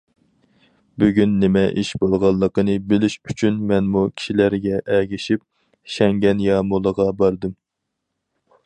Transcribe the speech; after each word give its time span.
بۈگۈن 1.01 1.35
نېمە 1.43 1.61
ئىش 1.81 1.91
بولغانلىقىنى 2.03 2.77
بىلىش 2.93 3.19
ئۈچۈن 3.19 3.61
مەنمۇ 3.73 4.03
كىشىلەرگە 4.15 4.81
ئەگىشىپ 4.97 5.45
شەڭگەن 5.99 6.45
يامۇلىغا 6.49 7.11
باردىم. 7.23 7.57